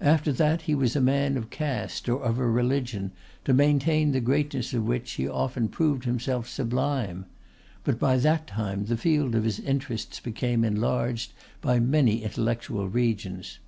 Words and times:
After 0.00 0.32
that 0.32 0.62
he 0.62 0.74
was 0.74 0.96
a 0.96 0.98
man 1.02 1.36
of 1.36 1.50
caste 1.50 2.08
or 2.08 2.22
of 2.22 2.38
a 2.38 2.48
religion, 2.48 3.12
to 3.44 3.52
maintain 3.52 4.12
the 4.12 4.18
greatness 4.20 4.72
of 4.72 4.86
which 4.86 5.12
he 5.12 5.28
often 5.28 5.68
proved 5.68 6.04
himself 6.06 6.48
sublime; 6.48 7.26
but 7.84 7.98
by 7.98 8.16
that 8.16 8.46
time 8.46 8.86
the 8.86 8.96
field 8.96 9.34
of 9.34 9.44
his 9.44 9.60
interests 9.60 10.20
became 10.20 10.64
enlarged 10.64 11.34
by 11.60 11.80
many 11.80 12.22
intellectual 12.22 12.88
regions. 12.88 13.58